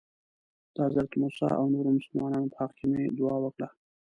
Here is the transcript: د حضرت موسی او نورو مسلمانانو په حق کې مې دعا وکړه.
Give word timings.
د 0.73 0.75
حضرت 0.85 1.11
موسی 1.21 1.47
او 1.59 1.65
نورو 1.73 1.89
مسلمانانو 1.99 2.51
په 2.51 2.57
حق 2.61 2.71
کې 2.77 2.85
مې 2.91 3.01
دعا 3.17 3.37
وکړه. 3.41 3.67